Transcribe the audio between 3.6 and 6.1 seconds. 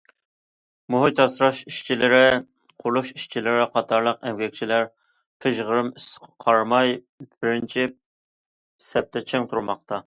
قاتارلىق ئەمگەكچىلەر پىژغىرىم